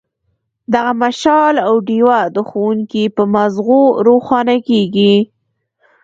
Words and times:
دغه 0.73 0.91
مشال 1.03 1.55
او 1.67 1.73
ډیوه 1.87 2.19
د 2.35 2.37
ښوونکي 2.49 3.03
په 3.15 3.23
مازغو 3.33 3.81
روښانه 4.07 4.55
کیږي. 4.67 5.15